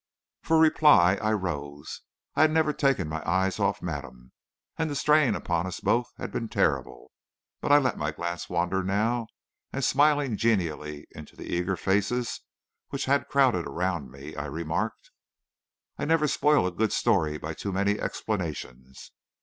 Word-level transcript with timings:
For 0.41 0.57
reply 0.57 1.19
I 1.21 1.31
rose. 1.33 2.01
I 2.33 2.41
had 2.41 2.49
never 2.49 2.73
taken 2.73 3.07
my 3.07 3.21
eye 3.21 3.51
off 3.59 3.83
madame, 3.83 4.31
and 4.75 4.89
the 4.89 4.95
strain 4.95 5.35
upon 5.35 5.67
us 5.67 5.79
both 5.79 6.11
had 6.17 6.31
been 6.31 6.49
terrible; 6.49 7.11
but 7.59 7.71
I 7.71 7.77
let 7.77 7.99
my 7.99 8.09
glance 8.11 8.49
wander 8.49 8.81
now, 8.83 9.27
and 9.71 9.83
smiling 9.85 10.37
genially 10.37 11.05
into 11.11 11.35
the 11.35 11.45
eager 11.53 11.77
faces 11.77 12.41
which 12.89 13.05
had 13.05 13.27
crowded 13.27 13.67
around 13.67 14.09
me, 14.09 14.35
I 14.35 14.47
remarked: 14.47 15.11
"I 15.99 16.05
never 16.05 16.27
spoil 16.27 16.65
a 16.65 16.71
good 16.71 16.91
story 16.91 17.37
by 17.37 17.53
too 17.53 17.71
many 17.71 17.99
explanations. 17.99 19.11